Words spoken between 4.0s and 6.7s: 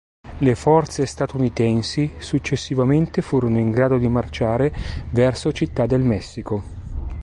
marciare verso Città del Messico.